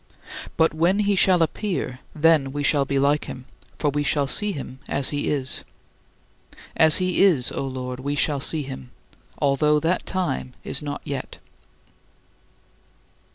But 0.57 0.73
"when 0.73 1.01
he 1.01 1.15
shall 1.15 1.43
appear, 1.43 1.99
then 2.15 2.51
we 2.51 2.63
shall 2.63 2.85
be 2.85 2.97
like 2.97 3.25
him, 3.25 3.45
for 3.77 3.91
we 3.91 4.01
shall 4.03 4.25
see 4.25 4.51
him 4.51 4.79
as 4.89 5.09
he 5.09 5.29
is." 5.29 5.63
As 6.75 6.97
he 6.97 7.21
is, 7.21 7.51
O 7.51 7.67
Lord, 7.67 7.99
we 7.99 8.15
shall 8.15 8.39
see 8.39 8.63
him 8.63 8.89
although 9.37 9.79
that 9.79 10.07
time 10.07 10.55
is 10.63 10.81
not 10.81 11.01
yet. 11.03 11.37